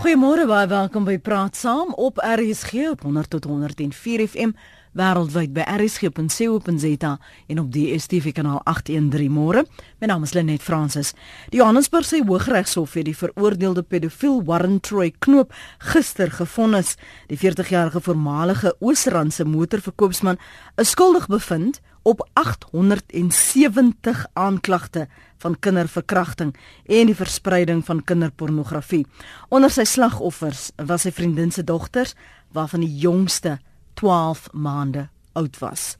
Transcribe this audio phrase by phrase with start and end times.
[0.00, 4.54] Goeiemôre baie welkom by Praat Saam op RSG op 100 tot 104 FM
[4.96, 7.10] wêreldwyd by rsg.co.za
[7.52, 9.66] en op die DStv kanaal 813 môre.
[10.00, 11.12] My naam is Lenet Fransis.
[11.52, 15.52] Die Johannesburgse Hooggeregshof het die veroordeelde pedofiel Warren Troy Knoop
[15.92, 16.96] gister gefonnis.
[17.28, 20.40] Die 40-jarige voormalige Oosrandse motorverkoopsman
[20.80, 25.08] is skuldig bevind op 870 aanklagte
[25.40, 26.56] van kinderverkrachting
[26.86, 29.06] en die verspreiding van kinderpornografie.
[29.48, 32.14] Onder sy slagoffers was sy vriendin se dogters
[32.52, 33.58] waarvan die jongste
[33.94, 35.96] 12 maande oud was.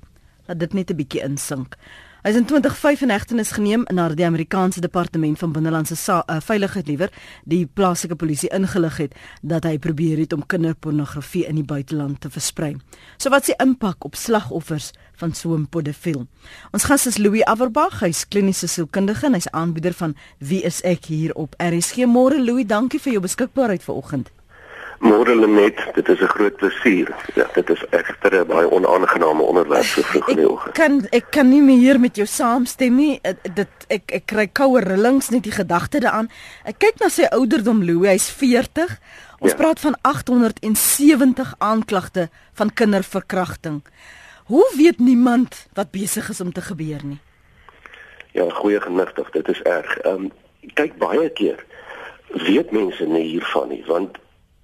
[0.47, 1.77] Laat dit net 'n bietjie insink.
[2.20, 6.87] Hy is in 2005 in hegtenis geneem nadat die Amerikaanse Departement van Binnelandse uh, Veiligheid
[6.87, 7.12] liewer
[7.48, 12.29] die plaaslike polisie ingelig het dat hy probeer het om kinderpornografie in die buiteland te
[12.29, 12.74] versprei.
[13.16, 16.27] So wat s'e impak op slagoffers van so 'n pedofiel?
[16.73, 21.05] Ons gas is Louis Averbag, hy's kliniese sielkundige en hy's aanbieder van Wie is ek
[21.05, 22.05] hier op RSG.
[22.05, 24.30] Môre Louis, dankie vir jou beskikbaarheid vanoggend.
[25.01, 27.09] Môre net, dit is 'n groot plesier.
[27.35, 30.74] Ja, dit is egter 'n baie onaangename onderwerp so vroeg in die oggend.
[30.74, 33.21] Kan ek kan nie meer met jou saamstem nie.
[33.55, 36.29] Dit ek ek kry koue rillings net die gedagte daaraan.
[36.65, 38.99] Ek kyk na sy ouderdom Louis, hy's 40.
[39.39, 39.57] Ons ja.
[39.57, 43.83] praat van 870 aanklagte van kinderverkrachting.
[44.45, 47.21] Hoe weet niemand wat besig is om te gebeur nie?
[48.33, 49.99] Ja, goeie genigtig, dit is erg.
[49.99, 50.33] Ehm um,
[50.74, 51.65] kyk baie keer
[52.29, 54.19] weet mense nie hiervan nie, want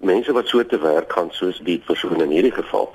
[0.06, 2.90] mense wat so te werk gaan soos die persoon in hierdie geval.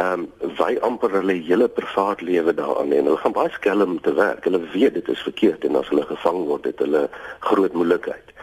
[0.00, 4.14] Ehm um, wy amper hulle hele privaat lewe daaraan en hulle gaan baie skelm te
[4.18, 4.44] werk.
[4.48, 7.08] Hulle weet dit is verkeerd en as hulle gevang word, het hulle
[7.48, 8.36] groot moeilikheid.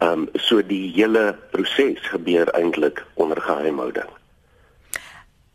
[0.00, 4.16] Ehm um, so die hele proses gebeur eintlik onder geheimhouding.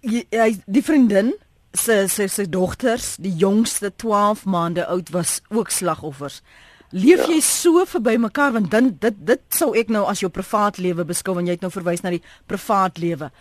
[0.05, 1.33] Ja, die vriendin
[1.73, 6.41] se se se dogters, die jongste 12 maande oud was ook slagoffers.
[6.91, 7.33] Leef ja.
[7.33, 11.05] jy so verby mekaar want dan dit dit sou ek nou as jou privaat lewe
[11.05, 13.31] beskou want jy het nou verwys na die privaat lewe.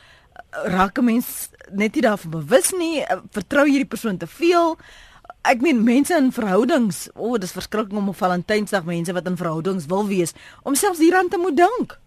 [0.64, 4.77] Raak 'n mens net nie daarvan bewus nie, vertrou jy die persoon te veel?
[5.45, 9.36] Ek meen mense in verhoudings, o, oh, dis verskriklik om op Valentynsdag mense wat in
[9.36, 10.33] verhoudings wil wees
[10.63, 11.98] om selfs hieraan te moet dink.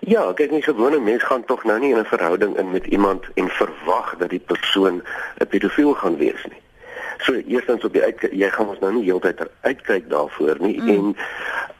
[0.00, 3.24] Ja, kyk nie gewone mense gaan tog nou nie in 'n verhouding in met iemand
[3.34, 5.02] en verwag dat die persoon
[5.38, 6.61] 'n pedofiel gaan wees nie.
[7.22, 10.88] So eerstens op die uit, jy gaan ons nou nie heeltyd uitkyk daarvoor nie mm.
[10.88, 11.16] en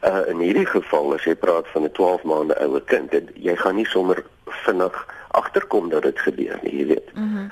[0.07, 3.55] uh, in hierdie geval as jy praat van 'n 12 maande oue kind, dit, jy
[3.55, 4.23] gaan nie sommer
[4.65, 4.95] vinnig
[5.33, 7.13] agterkom dat dit gebeur nie, jy weet.
[7.13, 7.23] Mhm.
[7.23, 7.51] Mm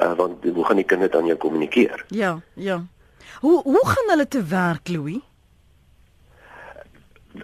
[0.00, 2.04] uh, want hoe gaan die kinders dan jou kommunikeer?
[2.08, 2.84] Ja, ja.
[3.40, 5.20] Hoe hoe gaan hulle te werk, Louis?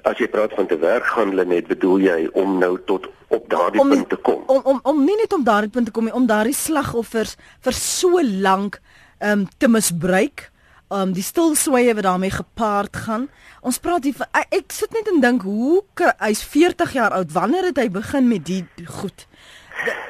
[0.03, 3.49] As jy praat van te werk gaan hulle net bedoel jy om nou tot op
[3.51, 4.43] daardie punt te kom.
[4.47, 7.77] Om om om nie net om daardie punt te kom nie, om daardie slagoffers vir
[7.77, 8.81] so lank
[9.19, 10.51] um te misbruik
[10.89, 13.29] um die stilswye wat daarmee gepaard gaan.
[13.61, 15.83] Ons praat hier van, ek, ek sit net en dink hoe
[16.23, 17.33] hy's 40 jaar oud.
[17.33, 19.27] Wanneer het hy begin met die goed?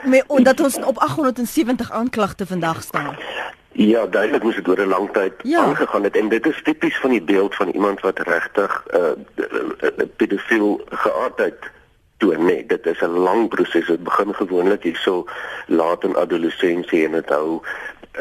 [0.04, 3.16] Met omdat ons op 870 aanklagte vandag staan.
[3.76, 5.64] Ja, duidelik moes dit oor 'n lang tyd ja.
[5.64, 9.48] aangegaan het en dit is tipies van die beeld van iemand wat regtig 'n uh,
[9.80, 11.56] uh, pedofiel geaardheid
[12.16, 13.86] toe nee, dit is 'n lang proses.
[13.86, 15.26] Dit begin gewoonlik hierso
[15.66, 17.60] laat in adolessensie en dit hou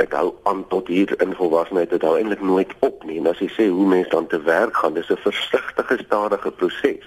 [0.02, 3.18] ek hou aan tot hier in volwassenheid dit hou eintlik nooit op nie.
[3.18, 7.06] En as jy sê hoe mense dan te werk gaan dis 'n versigtige stadige proses.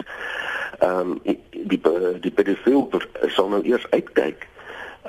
[0.78, 1.80] Ehm um, die
[2.20, 2.88] die pedofiel
[3.26, 4.46] sal nou eers uitkyk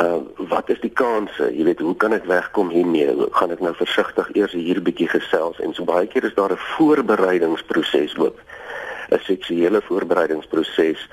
[0.01, 1.49] uh wat is die kanse?
[1.55, 3.11] Jy weet hoe kan ek wegkom hiermee?
[3.35, 5.59] Gaan ek nou versigtig eers hier bietjie gesels?
[5.59, 8.37] En so baie keer is daar 'n voorbereidingsproses ook.
[9.11, 11.09] 'n seksuele voorbereidingsproses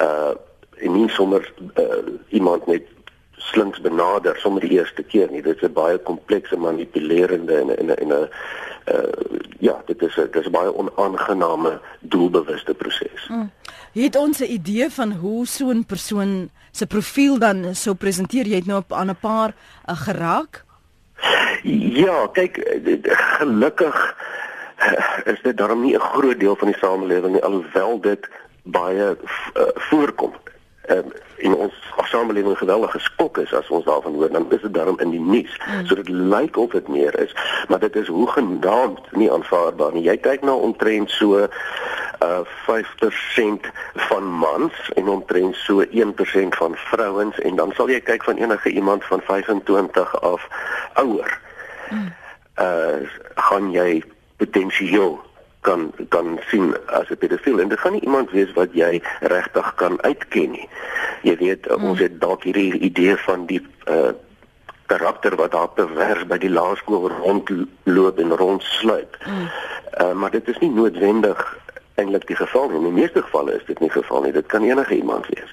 [0.00, 0.34] uh
[0.78, 1.84] en nie sommer uh,
[2.28, 2.82] iemand net
[3.38, 5.42] slinks benader sommer die eerste keer nie.
[5.42, 8.28] Dit is 'n baie komplekse manipulerende en en en 'n
[8.92, 13.28] uh ja, dit is 'n dit is 'n baie onaangename doelbewuste proses.
[13.28, 13.50] Mm.
[13.92, 18.46] Het ons 'n idee van hoe so 'n persoon se profiel dan sou presenteer?
[18.46, 19.54] Jy het nou op aan 'n paar
[19.86, 20.64] uh, geraak.
[21.62, 22.80] Ja, kyk
[23.38, 24.16] gelukkig
[24.78, 28.28] uh, is dit daarom nie 'n groot deel van die samelewing nie alhoewel dit
[28.62, 30.32] baie uh, voorkom
[30.88, 31.74] um, en ons
[32.08, 35.60] samelewing geweldig geskok is as ons daarvan hoor dan is dit daarom in die nuus.
[35.66, 35.86] Mm.
[35.86, 37.34] So dit lyk of dit meer is,
[37.68, 40.06] maar dit is hoegenaamd nie aanvaarbaar nie.
[40.08, 41.46] Jy kyk na omtrent so
[42.18, 43.68] uh 5%
[44.10, 48.70] van mans en omtrent so 1% van vrouens en dan sal jy kyk van enige
[48.70, 50.48] iemand van 25 af
[50.94, 51.38] ouer.
[51.90, 52.12] Mm.
[52.58, 54.02] Uh gaan jy
[54.36, 55.18] potensieel
[55.68, 59.74] kan kan sien as 'n pedofiel en dit gaan nie iemand wees wat jy regtig
[59.74, 60.68] kan uitken nie.
[61.22, 61.84] Jy weet mm.
[61.84, 64.14] ons het dalk hierdie idee van die uh
[64.88, 69.16] karakter wat daar pervers by die laerskool rondloop en rondsluip.
[69.26, 69.48] Mm.
[70.00, 71.42] Uh maar dit is nie noodwendig
[71.94, 72.78] eintlik die geval nie.
[72.78, 74.32] In die meeste gevalle is dit nie geval nie.
[74.32, 75.52] Dit kan enige iemand wees.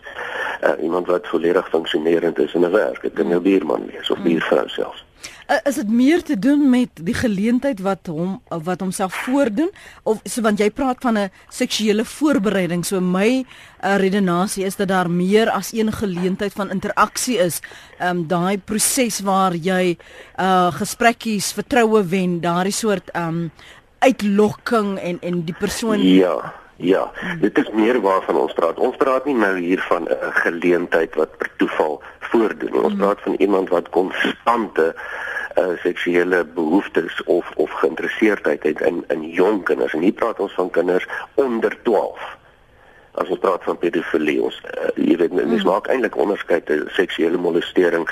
[0.62, 3.02] Uh, iemand wat volledig funksionerend is in 'n werk.
[3.02, 5.05] Dit kan 'n buurman wees of buurvrou selfs.
[5.46, 9.70] Uh, is dit meer te doen met die geleentheid wat hom wat homself voordoen
[10.04, 13.46] of so want jy praat van 'n seksuele voorbereiding so my
[13.84, 17.62] uh, redenasie is dat daar meer as een geleentheid van interaksie is
[18.02, 19.98] um, daai proses waar jy
[20.40, 23.52] uh, gesprekkies vertroue wen daardie soort um,
[24.00, 26.65] uitlokking en en die persoon Ja.
[26.76, 28.80] Ja, dit is meer waarvan ons praat.
[28.80, 32.84] Ons praat nie nou hier van 'n geleentheid wat per toeval voordoen.
[32.84, 33.00] Ons mm.
[33.00, 34.96] praat van iemand wat konstante
[35.56, 39.94] uh, seksuele behoeftes of of geïnteresseerdheid het in in jong kinders.
[39.94, 42.38] En hier praat ons van kinders onder 12.
[43.12, 45.70] As ons praat van pedofilie, ons uh, jy weet mens mm.
[45.70, 48.10] maak eintlik onderskeid tussen seksuele molestering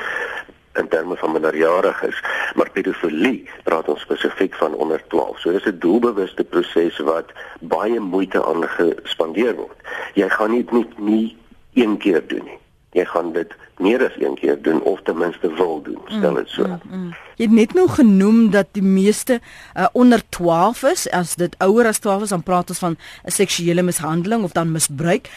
[0.74, 2.24] in terme van minderjariges,
[2.56, 5.40] maar pedofilie praat ons spesifiek van onder 12.
[5.40, 9.78] So dis 'n doelbewuste proses wat baie moeite aan gespandeer word.
[10.14, 11.38] Jy gaan nie net nie
[11.74, 12.60] een keer doen nie.
[12.92, 16.00] Jy gaan dit meer as een keer doen of ten minste wil doen.
[16.08, 16.68] Stel dit so.
[16.68, 17.14] Mm, mm, mm.
[17.36, 19.40] Jy het net nou genoem dat die meeste
[19.78, 21.10] uh, onder 12 is.
[21.10, 24.72] As dit ouer as 12 is, dan praat ons van 'n seksuele mishandeling of dan
[24.72, 25.30] misbruik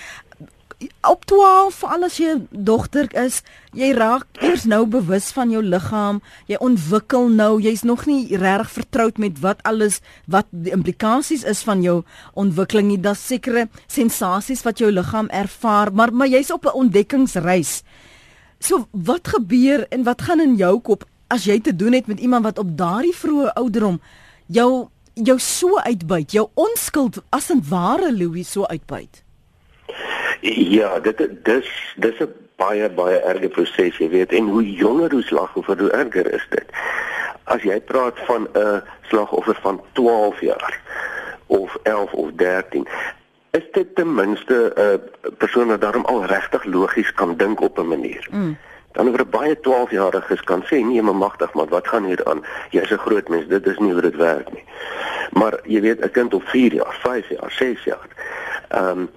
[1.09, 3.41] op 12 alles jy dogter is,
[3.73, 6.21] jy raak eers nou bewus van jou liggaam,
[6.51, 11.63] jy ontwikkel nou, jy's nog nie reg vertroud met wat alles wat die implikasies is
[11.65, 12.03] van jou
[12.37, 13.01] ontwikkeling nie.
[13.01, 17.83] Daar's sekere sensasies wat jou liggaam ervaar, maar maar jy's op 'n ontdekkingsreis.
[18.61, 22.21] So wat gebeur en wat gaan in jou kop as jy te doen het met
[22.21, 24.01] iemand wat op daardie vroeë ouderdom
[24.47, 29.26] jou jou so uitbuit, jou onskuld as 'n ware Louis so uitbuit?
[30.41, 35.23] Ja, dit dis dis 'n baie baie erge proses, jy weet, en hoe jonger hoe
[35.23, 36.65] slagoffer hoe erger is dit.
[37.45, 40.81] As jy praat van 'n slagoffer van 12 jaar
[41.47, 42.89] of 11 of 13,
[43.51, 45.01] is dit ten minste 'n
[45.39, 48.29] persoon wat daarom al regtig logies kan dink op 'n manier.
[48.31, 48.57] Mm.
[48.93, 52.45] Dan oor 'n baie 12-jariges kan sê nee, maar magtig, maar wat gaan hier aan?
[52.71, 54.65] Jy's 'n groot mens, dit is nie hoe dit werk nie.
[55.31, 58.09] Maar jy weet, 'n kind op 4 jaar, 5 jaar, 6 jaar.
[58.69, 59.11] Ehm um,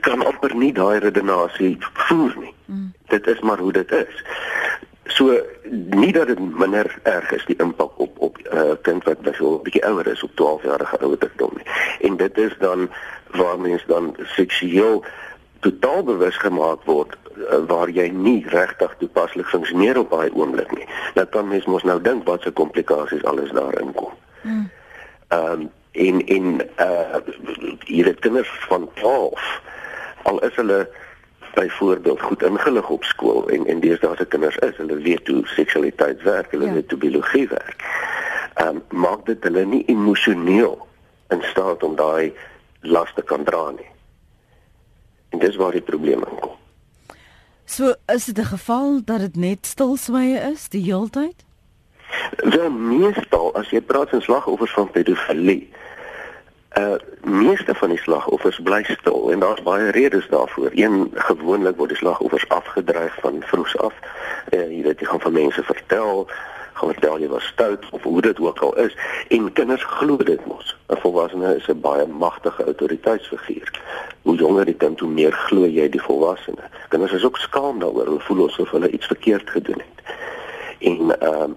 [0.00, 2.54] kan amper nie daai redenasie voer nie.
[2.66, 2.92] Mm.
[3.06, 4.24] Dit is maar hoe dit is.
[5.04, 5.40] So
[5.90, 9.60] nie dat dit minder erg is die impak op op 'n uh, kind wat byvoorbeeld
[9.60, 11.66] 'n bietjie ouer is op 12 jarige ouderdom nie.
[12.00, 12.90] En dit is dan
[13.30, 15.04] waar mens dan seksueel
[15.60, 20.88] totaal bewus gemaak word uh, waar jy nie regtig toepaslik funksioneer op daai oomblik nie.
[21.14, 24.12] Nou kan mens mos nou dink wat se komplikasies alles daarin kom.
[24.42, 24.70] Mm.
[25.28, 27.20] Ehm um, en en uh
[27.84, 29.60] hierdie kinders van 12
[30.22, 30.88] al is hulle
[31.54, 36.22] byvoorbeeld goed ingelig op skool en en deesdae se kinders is hulle weet hoe seksualiteit
[36.22, 36.72] werk, hulle ja.
[36.72, 37.84] weet hoe biologie werk.
[38.54, 40.78] Ehm um, maak dit hulle nie emosioneel
[41.28, 42.32] in staat om daai
[42.80, 43.90] las te kan dra nie.
[45.28, 46.56] En dis waar die probleme kom.
[47.64, 51.44] So is dit 'n geval dat dit net stilswye is die heeltyd?
[52.36, 55.70] Wel meestal as jy praat van slagoffers van pedofilie,
[56.78, 60.70] uh meeste van die slagoffers bly stil en daar's baie redes daarvoor.
[60.74, 63.92] Een gewoonlik word die slagoffers afgedreig van vroegs af.
[64.50, 66.26] Uh jy weet jy gaan van mense vertel,
[66.72, 68.96] gaan vertel jy was stout of hoe dit ook al is
[69.28, 70.76] en kinders glo dit mos.
[70.88, 73.70] 'n Volwassene is 'n baie magtige autoriteitsfiguur.
[74.22, 76.64] Hoe jonger die kind, hoe meer glo jy die volwassene.
[76.88, 80.16] Kinders is ook skaam daaroor, hulle voel asof hulle iets verkeerd gedoen het.
[80.78, 81.56] En ehm uh,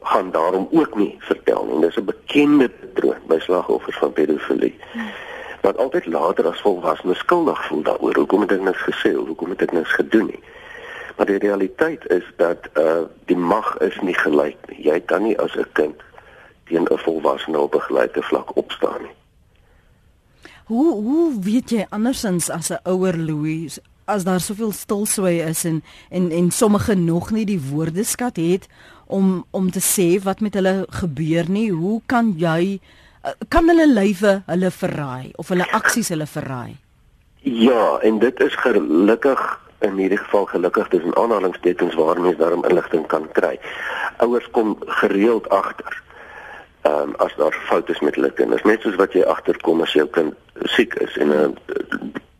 [0.00, 1.80] gaan daarom ook nie vertel nie.
[1.80, 4.78] Dis 'n bekende patroon by slagoffers van pedofilie.
[5.60, 9.50] Wat altyd later as volwassenes skuldig voel daaroor hoekom het ek niks gesê of hoekom
[9.50, 10.42] het ek niks gedoen nie.
[11.16, 14.82] Maar die realiteit is dat uh die mag is nie gelyk nie.
[14.82, 15.96] Jy kan nie as 'n kind
[16.64, 19.14] teen 'n volwassene op 'n gelyke vlak opstaan nie.
[20.64, 25.82] Hoe hoe weet jy andersins as 'n ouer Louis as daar soveel stilswy is en
[26.08, 28.68] en en sommige nog nie die woordeskat het
[29.10, 31.68] om om te sê wat met hulle gebeur nie.
[31.70, 32.78] Hoe kan jy
[33.22, 36.76] eh, kan hulle lywe hulle verraai of hulle aksies hulle verraai?
[37.42, 39.42] Ja, en dit is gelukkig
[39.80, 43.58] in hierdie geval gelukkig dis 'n aanhalingstekens waar mense daarom inligting kan kry.
[44.18, 46.02] Ouers kom gereeld agter.
[46.82, 49.92] Ehm um, as daar foute is met hulle kinders, net soos wat jy agterkom as
[49.92, 51.48] jou kind siek is en 'n uh,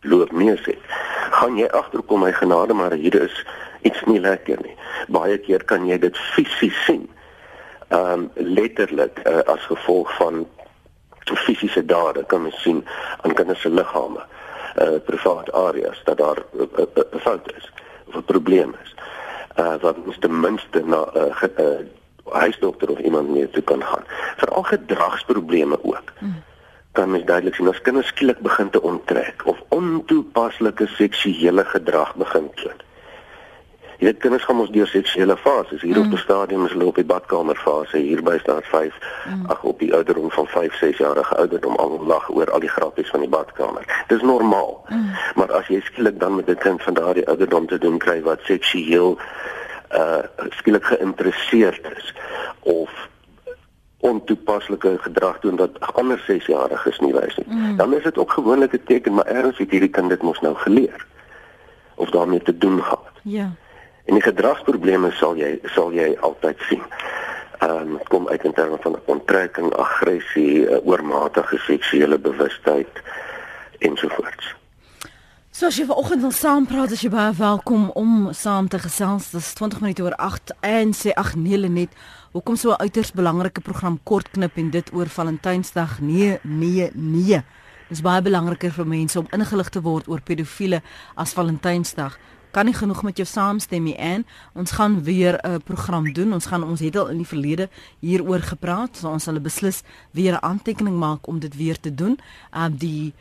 [0.01, 0.79] loop neus het.
[1.31, 3.47] Gaan jy agterkom my genade maar hier is
[3.83, 4.77] iets nie lekker nie.
[5.09, 7.09] Baie keer kan jy dit fisies sien.
[7.89, 10.47] Ehm um, letterlik uh, as gevolg van
[11.25, 12.85] fisiese dade kan mens sien
[13.21, 14.23] aan kinders se liggame,
[14.83, 17.73] uh private areas dat daar 'n uh, uh, uh, fout is
[18.07, 18.95] of 'n probleem is.
[19.57, 21.87] Uh wat mens ten minste na 'n uh, uh,
[22.33, 24.05] huisdokter of iemand mee toe kan gaan.
[24.37, 26.13] Veral gedragsprobleme ook.
[26.19, 26.43] Mm.
[26.93, 32.51] Kan mens duidelik sien as kinders skielik begin te onttrek of ontoepaslike seksuele gedrag begin
[32.55, 32.87] toon.
[34.01, 35.83] Jy weet kinders gaan ons deur seksuele fases.
[35.85, 36.07] Hier mm.
[36.07, 37.99] op die stadium is hulle op die badkamer fase.
[38.01, 39.43] Hier by staan 5 mm.
[39.53, 43.13] ag op die ouderdom van 5, 6 jarige ouderdom al lag oor al die grappies
[43.13, 43.85] van die badkamer.
[44.09, 44.73] Dis normaal.
[44.89, 45.13] Mm.
[45.37, 48.41] Maar as jy skielik dan met 'n kind van daardie ouderdom te doen kry wat
[48.49, 49.19] seksueel
[49.91, 50.25] uh
[50.57, 52.15] skielik geïnteresseerd is
[52.61, 52.91] of
[54.01, 57.47] ontoepaslike gedrag doen wat ander 6-jariges nie wys nie.
[57.49, 57.77] Mm.
[57.77, 60.55] Dan is dit ook gewoonlik 'n teken maar erns het hierdie kind dit mos nou
[60.55, 61.07] geleer
[61.95, 63.13] of daarmee te doen gehad.
[63.23, 63.53] Ja.
[64.05, 66.83] En die gedragsprobleme sal jy sal jy altyd sien.
[67.59, 73.03] Ehm um, kom uit in terme van onttrekking, aggressie, uh, oormatige seksuele bewustheid
[73.79, 74.55] ensovoorts.
[75.51, 79.31] So as jy vanoggend wil saampraat, as jy baie welkom om saam te gesels.
[79.31, 81.93] Dit is 20 minute oor 8 en sê ag nee net
[82.31, 86.01] Hoekom so 'n uiters belangrike program kort knip en dit oor Valentynsdag?
[86.01, 87.43] Nee, nee, nee.
[87.89, 90.83] Dit is baie belangriker vir mense om ingelig te word oor pedofiele
[91.15, 92.19] as Valentynsdag.
[92.51, 96.33] Kan nie genoeg met jou saamstem nie en ons gaan weer 'n program doen.
[96.33, 97.69] Ons gaan ons het al in die verlede
[98.01, 98.97] hieroor gepraat.
[98.97, 99.83] So ons sal beslis
[100.13, 102.19] weer 'n aantekening maak om dit weer te doen.
[102.53, 103.13] Um die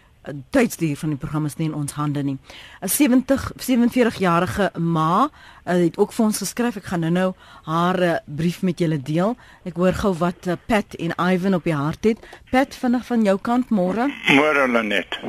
[0.49, 2.37] tydsduur van die program is nie in ons hande nie.
[2.81, 6.75] 'n 70 47-jarige ma uh, het ook vir ons geskryf.
[6.75, 7.33] Ek gaan nou-nou
[7.63, 9.37] haar uh, brief met julle deel.
[9.63, 12.19] Ek hoor gou wat uh, Pat en Ivan op die hart het.
[12.51, 14.09] Pat, vinnig van jou kant môre.
[14.27, 15.19] Môre net.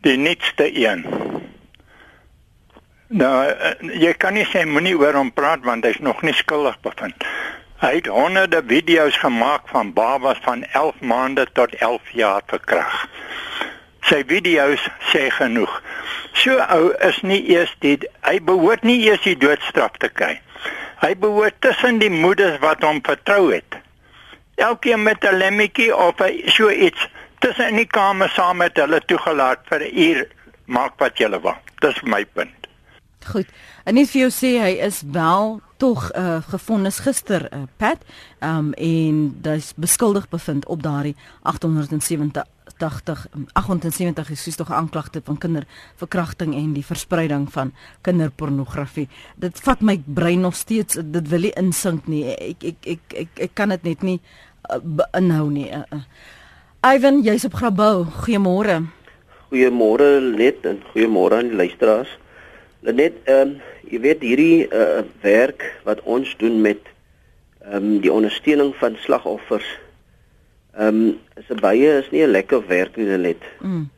[0.00, 1.04] Die nuutste een.
[3.08, 3.34] Nou,
[3.80, 7.24] jy kan nie sê moenie oor hom praat want hy's nog nie skuldig bevind.
[7.78, 13.10] Hy het honderde video's gemaak van babas van 11 maande tot 11 jaar verkragt
[14.08, 14.82] sy video's
[15.12, 15.70] sê genoeg.
[16.34, 17.96] So ou is nie eers die
[18.26, 20.36] hy behoort nie eers die doodstraf te kry.
[21.02, 23.80] Hy behoort tussen die moeders wat hom vertrou het.
[24.56, 27.08] Elkeen met 'n lemmetjie of so iets
[27.38, 30.26] tussen in die kamer saam met hulle toegelaat vir 'n uur
[30.66, 31.56] maak wat jy wil.
[31.80, 32.64] Dis my punt.
[33.24, 33.46] Goed.
[33.84, 37.98] En net vir jou sê hy is wel tog uh, gefonnis gister uh, Pat
[38.40, 42.44] um, en dis beskuldig bevind op daardie 870
[42.78, 47.72] 80 78 is soos tog aanklagte van kinderverkrachting en die verspreiding van
[48.06, 49.08] kinderpornografie.
[49.36, 52.24] Dit vat my brein nog steeds dit wil nie insink nie.
[52.34, 54.18] Ek ek ek ek, ek kan dit net nie
[54.70, 54.80] uh,
[55.16, 55.68] inhou nie.
[55.70, 56.02] Uh, uh.
[56.84, 58.04] Ivan, jy's op Grabouw.
[58.24, 58.82] Goeiemôre.
[59.50, 62.10] Goeiemôre Let en goeiemôre aan die luisteraars.
[62.84, 66.80] Net ehm um, jy weet hierdie uh, werk wat ons doen met
[67.64, 69.68] ehm um, die ondersteuning van slagoffers
[70.76, 73.42] Ehm um, is 'n baie is nie 'n lekker werk nie net.
[73.60, 73.90] Mm.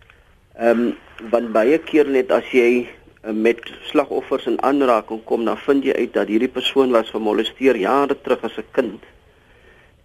[0.59, 0.97] Ehm um,
[1.31, 2.89] want baie keer net as jy
[3.25, 7.77] uh, met slagoffers in aanraking kom, dan vind jy uit dat hierdie persoon was gemolesteer
[7.77, 9.01] jare terug as 'n kind.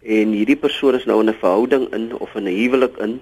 [0.02, 3.22] En hierdie persoon is nou in 'n verhouding in of in 'n huwelik in.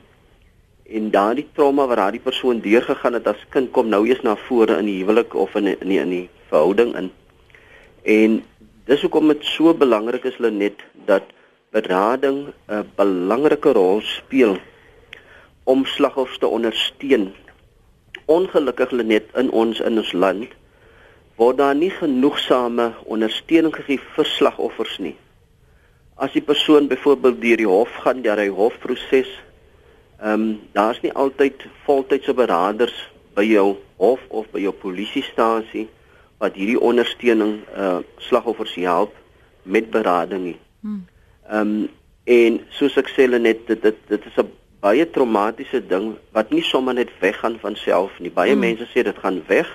[0.85, 4.77] En daardie trauma wat daardie persoon deurgegaan het as kind kom nou eens na vore
[4.77, 7.11] in die huwelik of in 'n in, in die verhouding in.
[8.03, 8.43] En
[8.85, 11.23] dis hoekom dit so belangrik is Lenet dat
[11.71, 14.57] berading 'n belangrike rol speel
[15.63, 17.33] om slagoffers te ondersteun.
[18.25, 20.47] Ongelukkig net in ons in ons land
[21.35, 25.15] word daar nie genoegsame ondersteuning gegee vir slagoffers nie.
[26.15, 29.29] As die persoon byvoorbeeld deur die hof gaan, deur hy hofproses,
[30.19, 32.97] ehm um, daar's nie altyd voltydse beraders
[33.35, 35.87] by jou hof of by jou polisiestasie
[36.39, 39.15] wat hierdie ondersteuning uh slagoffers help
[39.63, 40.59] met berading nie.
[40.81, 41.05] Hmm.
[41.49, 41.89] Ehm um,
[42.29, 46.61] en soos ek sê net dit dit dit is 'n baie traumatiese ding wat nie
[46.61, 48.29] sommer net weggaan van self nie.
[48.29, 48.59] Baie mm.
[48.59, 49.67] mense sê dit gaan weg,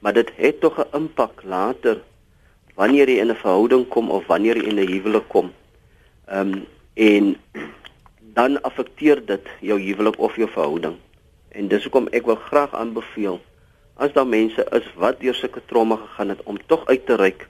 [0.00, 2.00] maar dit het tog 'n impak later
[2.74, 5.52] wanneer jy in 'n verhouding kom of wanneer jy in 'n huwelik kom.
[6.28, 7.36] Ehm um, en
[8.34, 10.96] dan affekteer dit jou huwelik of jou verhouding.
[11.48, 13.40] En dis hoekom ek wil graag aanbeveel
[13.96, 17.48] as daar mense is wat deur sulke trauma gegaan het om tog uit te reik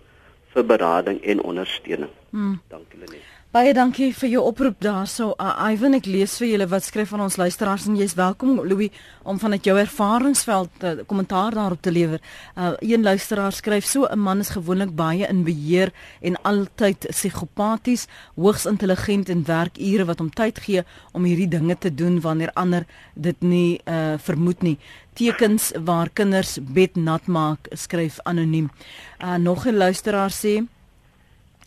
[0.55, 2.11] vir berading en ondersteuning.
[2.31, 2.61] Hmm.
[2.69, 3.40] Dankie Lenet.
[3.51, 5.33] Baie dankie vir jou oproep daarso.
[5.35, 8.95] Uh, Ivan, ek lees vir julle wat skryf van ons luisteraars en jy's welkom Louis
[9.27, 12.23] om vanuit jou ervaringsveld uh, kommentaar daarop te lewer.
[12.55, 15.91] Uh, een luisteraar skryf so 'n man is gewoonlik baie in beheer
[16.23, 21.75] en altyd psigopaties, hoogs intelligent en werk ure wat hom tyd gee om hierdie dinge
[21.79, 24.79] te doen wanneer ander dit nie uh, vermoed nie.
[25.15, 28.71] Tekens waar kinders bed nat maak, skryf anoniem.
[29.19, 30.63] Uh, nog 'n luisteraar sê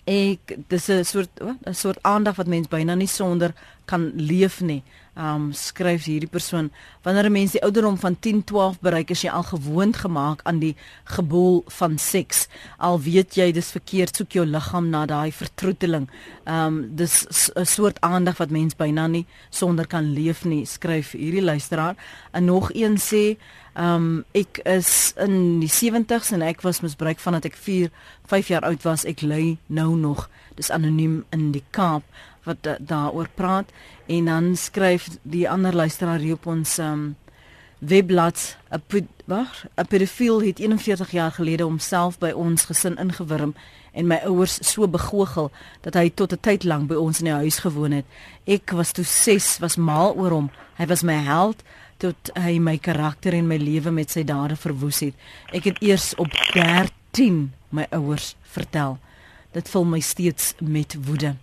[0.05, 1.29] ek dis 'n soort
[1.65, 3.53] 'n soort aandag wat mens byna nie sonder
[3.85, 4.83] kan leef nie.
[5.13, 6.71] Um skryf hierdie persoon
[7.03, 10.59] wanneer 'n mens die ouderdom van 10, 12 bereik is jy al gewoond gemaak aan
[10.59, 12.47] die geboel van seks.
[12.77, 16.09] Al weet jy dis verkeerd, soek jou liggaam na daai vertroeteling.
[16.45, 21.43] Um dis 'n soort aandag wat mens byna nie sonder kan leef nie, skryf hierdie
[21.43, 21.95] luisteraar.
[22.31, 23.37] En nog een sê
[23.75, 27.89] Um ek is in die 70s en ek was misbruik vandat ek 4,
[28.29, 29.05] 5 jaar oud was.
[29.05, 30.29] Ek lê nou nog.
[30.55, 32.03] Dis anoniem in die Kaap
[32.43, 33.71] wat da daaroor praat
[34.05, 37.15] en dan skryf die ander luisteraar hier op ons um
[37.83, 43.55] webblad 'n wag 'n pedofiel het 41 jaar gelede homself by ons gesin ingewurm
[43.91, 47.33] en my ouers so begoochel dat hy tot 'n tyd lank by ons in die
[47.33, 48.05] huis gewoon het.
[48.43, 50.51] Ek was toe 6, was mal oor hom.
[50.75, 51.63] Hy was my held
[51.97, 55.13] tot hy my karakter en my lewe met sy dade verwoes het.
[55.51, 58.97] Ek het eers op 13 my ouers vertel.
[59.51, 61.35] Dit vul my steeds met woede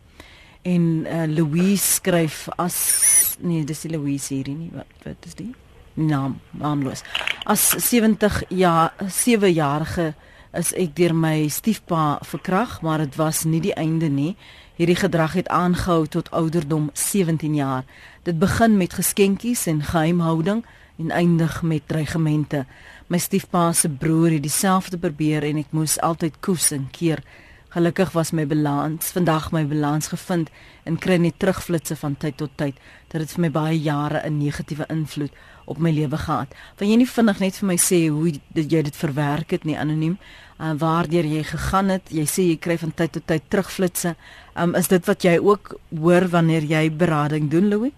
[0.62, 5.52] en uh, Louise skryf as nee dis die Louise hierdie nie wat wat is die
[5.95, 7.02] naam naamloos.
[7.45, 10.12] As 70 jaar 7 jarige
[10.57, 14.35] is ek deur my stiefpa verkrag maar dit was nie die einde nie.
[14.81, 17.85] Hierdie gedrag het aangehou tot ouderdom 17 jaar.
[18.25, 20.64] Dit begin met geskenkies en geheimhouding
[20.99, 22.64] en eindig met dreigemente.
[23.09, 27.25] My stiefpa se broer het dieselfde probeer en ek moes altyd koes en keer
[27.71, 30.49] Gelukkig was my balans vandag my balans gevind
[30.83, 32.81] en kry net terugflitsse van tyd tot tyd
[33.12, 35.31] dat dit vir my baie jare 'n negatiewe invloed
[35.67, 36.55] op my lewe gehad.
[36.79, 39.79] Wil jy nie vinnig net vir my sê hoe dit jy dit verwerk het nie
[39.79, 40.19] anoniem?
[40.59, 42.11] Uh, waardeur jy gegaan het?
[42.11, 44.17] Jy sê jy kry van tyd tot tyd terugflitsse.
[44.57, 47.93] Um, is dit wat jy ook hoor wanneer jy berading doen, Louis?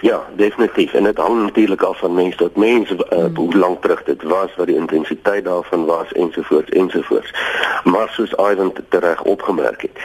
[0.00, 0.92] Ja, definitief.
[0.92, 3.36] En dit hang natuurlik af van mens tot mens, uh, hmm.
[3.36, 7.34] hoe lank terug dit was, wat die intensiteit daarvan was ensovoorts ensovoorts.
[7.84, 9.98] Maar soos Ivan tereg opgemerk het,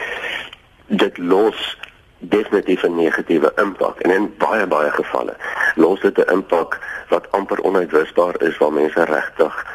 [0.86, 1.78] dit los
[2.18, 5.36] definitief 'n negatiewe impak en in baie baie gevalle
[5.74, 6.78] los dit 'n impak
[7.08, 9.66] wat amper onuitwisbaar is waar mense regtig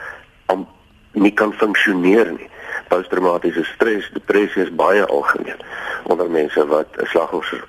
[1.12, 2.50] nie kan funksioneer nie.
[2.88, 5.60] Posttraumatiese stres, depressie is baie algemeen
[6.03, 7.63] onder mense wat 'n slagoffers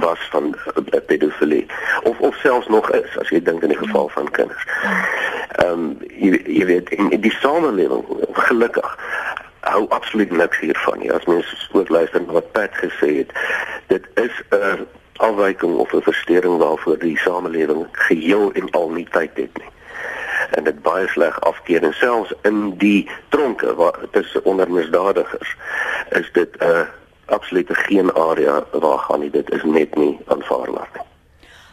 [0.00, 1.66] was van uh, pedofilie
[2.02, 4.66] of of selfs nog is as jy dink in die geval van kinders.
[5.62, 8.98] Ehm um, jy, jy weet in, in die samelewing gelukkig
[9.60, 11.12] hou absoluut niks hiervan nie.
[11.12, 13.32] As mens ook luister na wat Pat gesê het,
[13.86, 19.34] dit is 'n afwyking of 'n verstoring waarvoor die samelewing geheel en al nie tyd
[19.34, 19.72] het nie
[20.50, 25.56] en dit baie sleg afkeer en selfs in die tronke waar tussen onder misdadigers
[26.20, 26.86] is dit 'n uh,
[27.30, 31.06] absoluut geen area waar gaan nie dit is net nie aanvaarbaar nie.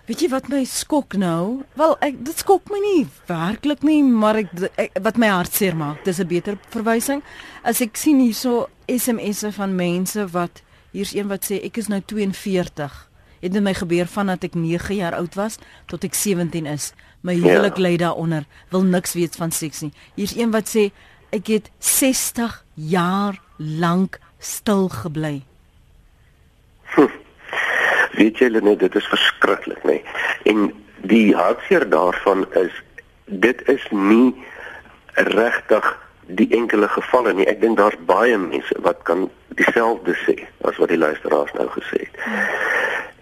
[0.06, 1.64] Weet jy wat my skok nou?
[1.74, 5.74] Wel ek dit skok my nie werklik nie, maar ek, ek wat my hart seer
[5.74, 7.24] maak, dis 'n beter verwysing.
[7.64, 12.02] As ek sien hierso SMS'e van mense wat hier's een wat sê ek is nou
[12.06, 13.10] 42.
[13.42, 16.94] Het dit my gebeur vandat ek 9 jaar oud was tot ek 17 is.
[17.22, 17.82] My huwelik ja.
[17.82, 19.92] lê daaronder, wil niks weet van seks nie.
[20.16, 20.92] Hier's een wat sê
[21.32, 25.42] ek het 60 jaar lank stil gebly.
[26.96, 27.12] Hm.
[28.16, 30.00] Weet jy net dit is verskriklik nê.
[30.44, 30.70] En
[31.10, 32.74] die hartseer daarvan is
[33.26, 34.34] dit is nie
[35.14, 35.86] regtig
[36.28, 37.48] die enkele gevalle nie.
[37.50, 42.06] Ek dink daar's baie mense wat kan dieselfde sê as wat die luisteraars nou gesê
[42.06, 42.20] het.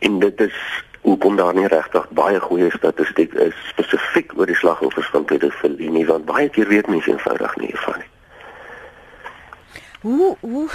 [0.08, 0.58] En dit is
[1.04, 6.06] hoekom daar nie regtig baie goeie statistiek is spesifiek oor die slagoffers van pedofilie nie,
[6.08, 8.13] want baie keer weet mense eenvoudig nie van nie.
[10.04, 10.70] Hoe hoe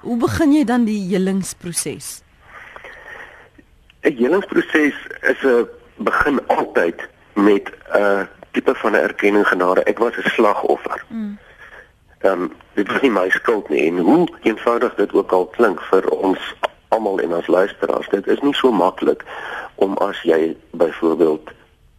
[0.00, 2.22] hoe begin jy dan die helingsproses?
[4.02, 9.82] 'n Helingsproses is 'n begin altyd met 'n tipe van 'n erkenning genade.
[9.82, 11.04] Ek was 'n slagoffer.
[11.08, 11.38] Mm.
[12.18, 15.80] Ehm um, dit was nie my skuld nie en hoe eenvoudig dit ook al klink
[15.80, 16.54] vir ons
[16.88, 19.24] almal en ons luisteraars, dit is nie so maklik
[19.74, 21.50] om as jy byvoorbeeld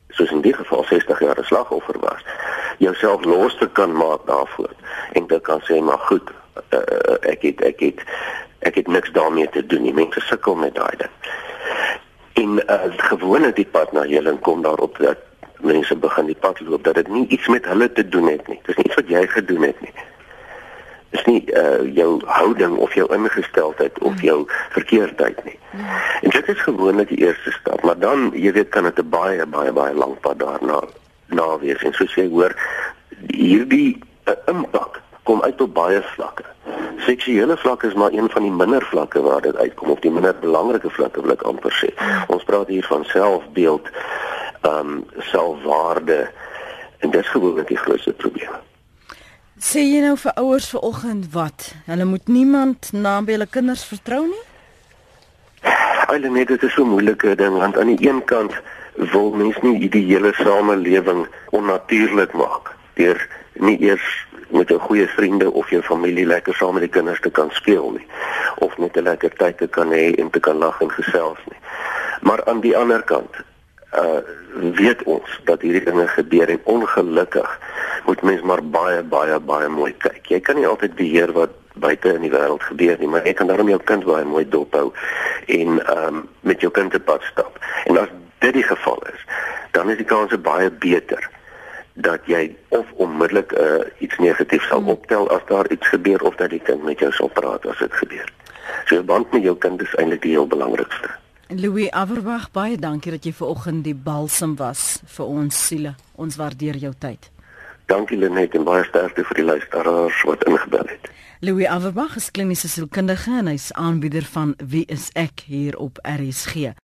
[0.09, 2.21] soos in die geval 60 jaar 'n slagoffer was,
[2.77, 4.73] jouself los te kan maak daarvoor
[5.11, 6.31] en dit kan sê maar goed,
[6.81, 8.03] uh, ek het ek het
[8.59, 9.93] ek het niks daarmee te doen nie.
[9.93, 11.15] Mense sukkel met daai ding.
[12.33, 15.17] En uh, gewone die pad na heling kom daarop dat
[15.61, 18.59] mense begin die pad loop dat dit nie iets met hulle te doen het nie.
[18.65, 19.93] Dis nie iets wat jy gedoen het nie.
[21.15, 24.43] Dis nie uh, jou houding of jou ingesteldheid of jou
[24.75, 25.55] verkeerdheid nie.
[26.21, 29.45] En dit is gewoonlik die eerste stap, maar dan jy weet kan dit 'n baie
[29.45, 30.81] baie baie lank pad daarna
[31.27, 31.83] na wees.
[31.83, 32.55] En soos jy hoor
[33.27, 36.45] hierdie uh, impak kom uit op baie vlakke.
[37.03, 40.35] Seksuele vlak is maar een van die minder vlakke waar dit uitkom of die minder
[40.39, 41.91] belangrike vlakke wil ek amper sê.
[42.31, 43.91] Ons praat hier van selfbeeld,
[44.61, 46.19] ehm um, selfwaarde
[47.03, 48.55] en dit is gewoonlik die grootste probleem.
[49.59, 51.71] Sê jy nou vir ouers vanoggend wat?
[51.85, 54.43] Hulle moet niemand na by hulle kinders vertrou nie?
[56.07, 58.53] Eileen, dit is so 'n moeilike ding want aan die een kant
[59.11, 63.19] wil mens nie die hele samelewing onnatuurlik maak deur
[63.53, 67.29] nie eers met jou goeie vriende of jou familie lekker saam met die kinders te
[67.29, 68.05] kan speel nie
[68.57, 71.59] of net 'n lekker tyd te kan hê en te kan lag en gesels nie.
[72.21, 73.35] Maar aan die ander kant
[73.93, 74.19] uh
[74.73, 77.59] weet ons dat hierdie dinge gebeur en ongelukkig
[78.05, 80.25] moet mens maar baie baie baie mooi kyk.
[80.25, 83.47] Jy kan nie altyd beheer wat buite in die wêreld gebeur nie, maar jy kan
[83.47, 84.91] daarom jou kind baie mooi dophou
[85.45, 87.59] en ehm um, met jou kind te pad stap.
[87.85, 88.07] En as
[88.39, 89.25] dit die geval is,
[89.71, 91.29] dan is die kans baie beter
[91.97, 94.89] dat jy of onmiddellik uh, iets negatiefs sal hmm.
[94.89, 97.93] optel as daar iets gebeur of dat die kind met jou sal praat as dit
[97.93, 98.33] gebeur.
[98.85, 101.09] So 'n band met jou kind is eintlik die heel belangrikste.
[101.47, 105.95] Louis Averbag, baie dankie dat jy ver oggend die balsam was vir ons siele.
[106.15, 107.31] Ons waardeer jou tyd.
[107.85, 111.07] Dankie Lenet en baie sterkte vir die luisteraars wat ingebel het.
[111.39, 116.73] Louis Averbag is kliniese sielkundige en hy's aanbieder van Wie is ek hier op RSG.